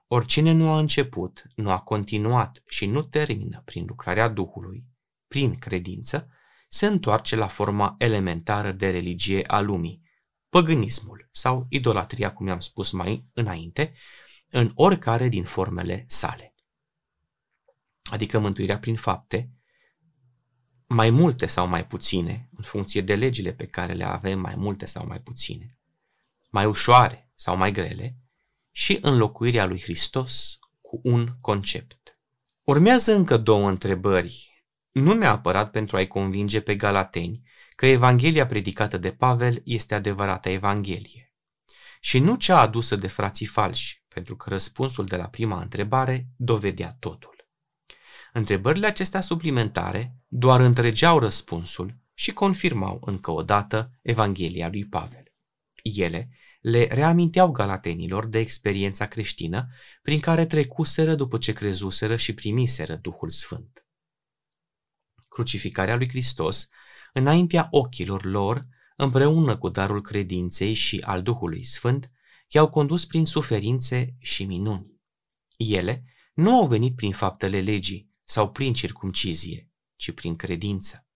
Oricine 0.07 0.51
nu 0.51 0.71
a 0.71 0.77
început, 0.77 1.43
nu 1.55 1.71
a 1.71 1.79
continuat 1.79 2.63
și 2.67 2.85
nu 2.85 3.01
termină 3.01 3.61
prin 3.65 3.85
lucrarea 3.85 4.27
Duhului, 4.27 4.85
prin 5.27 5.55
credință, 5.55 6.29
se 6.67 6.85
întoarce 6.85 7.35
la 7.35 7.47
forma 7.47 7.95
elementară 7.97 8.71
de 8.71 8.89
religie 8.89 9.43
a 9.47 9.59
lumii, 9.59 10.01
păgânismul 10.49 11.27
sau 11.31 11.65
idolatria, 11.69 12.33
cum 12.33 12.47
i-am 12.47 12.59
spus 12.59 12.91
mai 12.91 13.25
înainte, 13.33 13.93
în 14.53 14.71
oricare 14.75 15.27
din 15.27 15.43
formele 15.43 16.05
sale. 16.07 16.55
Adică 18.11 18.39
mântuirea 18.39 18.79
prin 18.79 18.95
fapte, 18.95 19.49
mai 20.87 21.09
multe 21.09 21.45
sau 21.45 21.67
mai 21.67 21.87
puține, 21.87 22.49
în 22.57 22.63
funcție 22.63 23.01
de 23.01 23.15
legile 23.15 23.53
pe 23.53 23.65
care 23.65 23.93
le 23.93 24.03
avem, 24.03 24.39
mai 24.39 24.55
multe 24.55 24.85
sau 24.85 25.07
mai 25.07 25.19
puține, 25.21 25.77
mai 26.49 26.65
ușoare 26.65 27.31
sau 27.35 27.57
mai 27.57 27.71
grele, 27.71 28.17
și 28.71 28.97
înlocuirea 29.01 29.65
lui 29.65 29.81
Hristos 29.81 30.59
cu 30.81 30.99
un 31.03 31.29
concept. 31.41 32.19
Urmează 32.63 33.13
încă 33.13 33.37
două 33.37 33.69
întrebări, 33.69 34.63
nu 34.91 35.13
neapărat 35.13 35.71
pentru 35.71 35.95
a-i 35.95 36.07
convinge 36.07 36.61
pe 36.61 36.75
galateni 36.75 37.41
că 37.75 37.85
Evanghelia 37.85 38.45
predicată 38.45 38.97
de 38.97 39.11
Pavel 39.11 39.61
este 39.65 39.95
adevărata 39.95 40.49
Evanghelie, 40.49 41.33
și 41.99 42.19
nu 42.19 42.35
cea 42.35 42.59
adusă 42.59 42.95
de 42.95 43.07
frații 43.07 43.45
falși, 43.45 44.02
pentru 44.13 44.35
că 44.35 44.49
răspunsul 44.49 45.05
de 45.05 45.15
la 45.15 45.27
prima 45.27 45.61
întrebare 45.61 46.27
dovedea 46.35 46.95
totul. 46.99 47.47
Întrebările 48.33 48.87
acestea 48.87 49.21
suplimentare 49.21 50.15
doar 50.27 50.59
întregeau 50.59 51.19
răspunsul 51.19 51.97
și 52.13 52.33
confirmau 52.33 53.01
încă 53.05 53.31
o 53.31 53.43
dată 53.43 53.91
Evanghelia 54.01 54.67
lui 54.69 54.85
Pavel. 54.85 55.23
Ele 55.81 56.29
le 56.61 56.87
reaminteau 56.91 57.51
galatenilor 57.51 58.27
de 58.27 58.39
experiența 58.39 59.07
creștină 59.07 59.67
prin 60.01 60.19
care 60.19 60.45
trecuseră 60.45 61.15
după 61.15 61.37
ce 61.37 61.53
crezuseră 61.53 62.15
și 62.15 62.33
primiseră 62.33 62.95
Duhul 62.95 63.29
Sfânt. 63.29 63.85
Crucificarea 65.29 65.95
lui 65.95 66.09
Hristos, 66.09 66.69
înaintea 67.13 67.67
ochilor 67.71 68.23
lor, 68.23 68.67
împreună 68.95 69.57
cu 69.57 69.69
darul 69.69 70.01
credinței 70.01 70.73
și 70.73 71.01
al 71.05 71.21
Duhului 71.21 71.63
Sfânt, 71.63 72.11
i-au 72.53 72.69
condus 72.69 73.05
prin 73.05 73.25
suferințe 73.25 74.15
și 74.19 74.45
minuni. 74.45 75.01
Ele 75.57 76.03
nu 76.33 76.55
au 76.55 76.67
venit 76.67 76.95
prin 76.95 77.11
faptele 77.11 77.61
legii 77.61 78.11
sau 78.23 78.51
prin 78.51 78.73
circumcizie, 78.73 79.69
ci 79.95 80.11
prin 80.11 80.35
credință. 80.35 81.07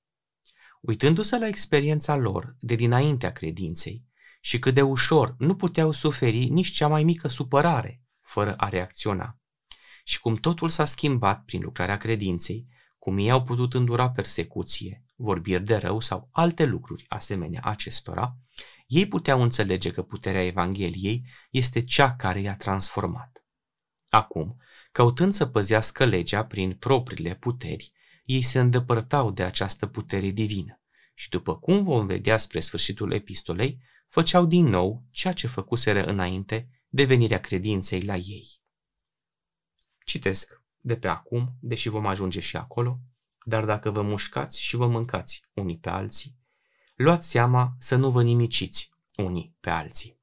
Uitându-se 0.81 1.37
la 1.37 1.47
experiența 1.47 2.15
lor 2.15 2.55
de 2.59 2.75
dinaintea 2.75 3.31
credinței 3.31 4.05
și 4.41 4.59
cât 4.59 4.73
de 4.73 4.81
ușor 4.81 5.35
nu 5.37 5.55
puteau 5.55 5.91
suferi 5.91 6.45
nici 6.45 6.71
cea 6.71 6.87
mai 6.87 7.03
mică 7.03 7.27
supărare 7.27 8.01
fără 8.21 8.55
a 8.55 8.69
reacționa, 8.69 9.39
și 10.03 10.19
cum 10.19 10.35
totul 10.35 10.69
s-a 10.69 10.85
schimbat 10.85 11.43
prin 11.45 11.61
lucrarea 11.61 11.97
credinței, 11.97 12.67
cum 12.97 13.17
ei 13.17 13.31
au 13.31 13.43
putut 13.43 13.73
îndura 13.73 14.09
persecuție, 14.09 15.05
vorbiri 15.15 15.63
de 15.63 15.75
rău 15.75 15.99
sau 15.99 16.29
alte 16.31 16.65
lucruri 16.65 17.05
asemenea 17.07 17.61
acestora, 17.63 18.37
ei 18.87 19.07
puteau 19.07 19.41
înțelege 19.41 19.91
că 19.91 20.01
puterea 20.01 20.45
Evangheliei 20.45 21.25
este 21.49 21.81
cea 21.81 22.15
care 22.15 22.39
i-a 22.39 22.55
transformat. 22.55 23.45
Acum, 24.09 24.61
căutând 24.91 25.33
să 25.33 25.45
păzească 25.45 26.05
legea 26.05 26.45
prin 26.45 26.75
propriile 26.75 27.35
puteri, 27.35 27.91
ei 28.23 28.41
se 28.41 28.59
îndepărtau 28.59 29.31
de 29.31 29.43
această 29.43 29.87
putere 29.87 30.29
divină 30.29 30.81
și, 31.13 31.29
după 31.29 31.57
cum 31.57 31.83
vom 31.83 32.05
vedea 32.05 32.37
spre 32.37 32.59
sfârșitul 32.59 33.11
epistolei, 33.11 33.81
făceau 34.07 34.45
din 34.45 34.65
nou 34.65 35.03
ceea 35.11 35.33
ce 35.33 35.47
făcuseră 35.47 36.03
înainte 36.03 36.69
de 36.87 37.03
venirea 37.05 37.39
credinței 37.39 38.01
la 38.01 38.15
ei. 38.15 38.61
Citesc 40.05 40.61
de 40.77 40.97
pe 40.97 41.07
acum, 41.07 41.57
deși 41.61 41.89
vom 41.89 42.05
ajunge 42.05 42.39
și 42.39 42.57
acolo, 42.57 42.99
dar 43.45 43.65
dacă 43.65 43.91
vă 43.91 44.01
mușcați 44.01 44.61
și 44.61 44.75
vă 44.75 44.87
mâncați 44.87 45.41
unii 45.53 45.77
pe 45.77 45.89
alții, 45.89 46.36
luați 46.97 47.29
seama 47.29 47.75
să 47.79 47.95
nu 47.95 48.11
vă 48.11 48.23
nimiciți 48.23 48.91
unii 49.15 49.55
pe 49.59 49.69
alții. 49.69 50.19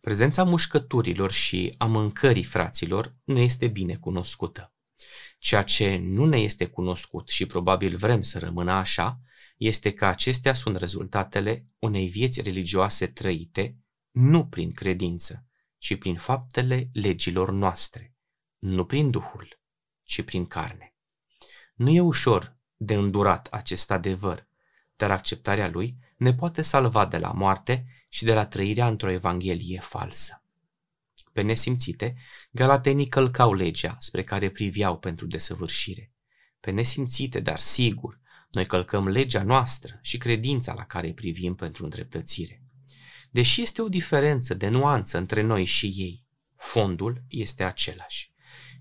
Prezența 0.00 0.44
mușcăturilor 0.44 1.30
și 1.30 1.74
a 1.78 1.86
mâncării 1.86 2.44
fraților 2.44 3.14
ne 3.24 3.42
este 3.42 3.68
bine 3.68 3.96
cunoscută. 3.96 4.74
Ceea 5.38 5.62
ce 5.62 5.96
nu 5.96 6.24
ne 6.24 6.38
este 6.38 6.66
cunoscut 6.66 7.28
și 7.28 7.46
probabil 7.46 7.96
vrem 7.96 8.22
să 8.22 8.38
rămână 8.38 8.72
așa, 8.72 9.20
este 9.56 9.92
că 9.92 10.06
acestea 10.06 10.52
sunt 10.52 10.76
rezultatele 10.76 11.66
unei 11.78 12.06
vieți 12.06 12.40
religioase 12.40 13.06
trăite 13.06 13.76
nu 14.10 14.46
prin 14.46 14.72
credință, 14.72 15.46
ci 15.78 15.98
prin 15.98 16.16
faptele 16.16 16.90
legilor 16.92 17.50
noastre, 17.50 18.14
nu 18.58 18.84
prin 18.84 19.10
Duhul, 19.10 19.60
ci 20.02 20.22
prin 20.22 20.46
carne. 20.46 20.94
Nu 21.74 21.90
e 21.90 22.00
ușor 22.00 22.56
de 22.76 22.94
îndurat 22.94 23.46
acest 23.46 23.90
adevăr, 23.90 24.48
dar 24.96 25.10
acceptarea 25.10 25.68
lui 25.68 25.96
ne 26.16 26.34
poate 26.34 26.62
salva 26.62 27.06
de 27.06 27.18
la 27.18 27.32
moarte 27.32 27.86
și 28.08 28.24
de 28.24 28.34
la 28.34 28.46
trăirea 28.46 28.88
într-o 28.88 29.10
evanghelie 29.10 29.80
falsă. 29.80 30.42
Pe 31.32 31.42
nesimțite, 31.42 32.16
galatenii 32.50 33.08
călcau 33.08 33.54
legea 33.54 33.96
spre 33.98 34.24
care 34.24 34.50
priveau 34.50 34.98
pentru 34.98 35.26
desăvârșire. 35.26 36.12
Pe 36.60 36.70
nesimțite, 36.70 37.40
dar 37.40 37.58
sigur, 37.58 38.20
noi 38.50 38.66
călcăm 38.66 39.08
legea 39.08 39.42
noastră 39.42 39.98
și 40.02 40.18
credința 40.18 40.74
la 40.74 40.84
care 40.84 41.12
privim 41.12 41.54
pentru 41.54 41.84
îndreptățire. 41.84 42.62
Deși 43.30 43.62
este 43.62 43.82
o 43.82 43.88
diferență 43.88 44.54
de 44.54 44.68
nuanță 44.68 45.18
între 45.18 45.42
noi 45.42 45.64
și 45.64 45.86
ei, 45.86 46.24
fondul 46.56 47.24
este 47.28 47.64
același. 47.64 48.32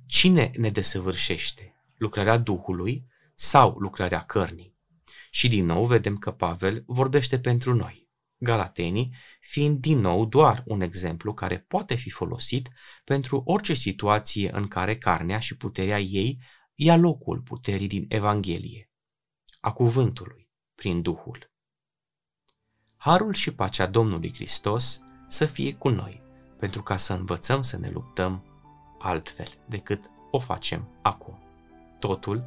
Cine 0.05 0.51
ne 0.57 0.69
desăvârșește? 0.69 1.75
Lucrarea 1.97 2.37
Duhului 2.37 3.07
sau 3.33 3.77
lucrarea 3.79 4.21
cărnii? 4.21 4.74
Și 5.35 5.47
din 5.47 5.65
nou 5.65 5.85
vedem 5.85 6.17
că 6.17 6.31
Pavel 6.31 6.83
vorbește 6.87 7.39
pentru 7.39 7.73
noi. 7.73 8.09
Galatenii 8.37 9.15
fiind 9.39 9.79
din 9.79 9.99
nou 9.99 10.25
doar 10.25 10.63
un 10.65 10.81
exemplu 10.81 11.33
care 11.33 11.59
poate 11.59 11.95
fi 11.95 12.09
folosit 12.09 12.69
pentru 13.03 13.41
orice 13.45 13.73
situație 13.73 14.55
în 14.55 14.67
care 14.67 14.97
carnea 14.97 15.39
și 15.39 15.57
puterea 15.57 15.99
ei 15.99 16.41
ia 16.75 16.95
locul 16.95 17.41
puterii 17.41 17.87
din 17.87 18.05
Evanghelie, 18.07 18.91
a 19.59 19.71
cuvântului, 19.71 20.49
prin 20.75 21.01
Duhul. 21.01 21.51
Harul 22.97 23.33
și 23.33 23.53
pacea 23.53 23.85
Domnului 23.85 24.33
Hristos 24.33 25.01
să 25.27 25.45
fie 25.45 25.73
cu 25.73 25.89
noi, 25.89 26.21
pentru 26.59 26.83
ca 26.83 26.95
să 26.95 27.13
învățăm 27.13 27.61
să 27.61 27.77
ne 27.77 27.89
luptăm 27.89 28.45
altfel 28.99 29.49
decât 29.69 30.11
o 30.31 30.39
facem 30.39 30.99
acum. 31.01 31.39
Totul, 31.99 32.43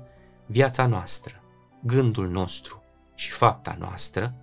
viața 0.47 0.87
noastră, 0.87 1.43
gândul 1.81 2.29
nostru 2.29 2.83
și 3.15 3.31
fapta 3.31 3.77
noastră, 3.79 4.35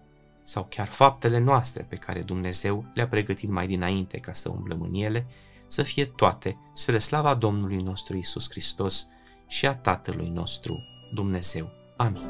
sau 0.43 0.67
chiar 0.69 0.87
faptele 0.87 1.37
noastre 1.37 1.83
pe 1.83 1.95
care 1.95 2.19
Dumnezeu 2.19 2.85
le-a 2.93 3.07
pregătit 3.07 3.49
mai 3.49 3.67
dinainte 3.67 4.17
ca 4.19 4.33
să 4.33 4.49
umblăm 4.49 4.81
în 4.81 4.93
ele, 4.93 5.27
să 5.67 5.83
fie 5.83 6.05
toate 6.05 6.57
spre 6.73 6.97
slava 6.97 7.33
Domnului 7.33 7.77
nostru 7.77 8.17
Isus 8.17 8.49
Hristos 8.49 9.07
și 9.47 9.67
a 9.67 9.75
Tatălui 9.75 10.29
nostru 10.29 10.83
Dumnezeu. 11.13 11.71
Amin. 11.97 12.23